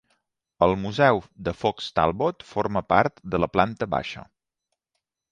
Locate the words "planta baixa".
3.57-4.25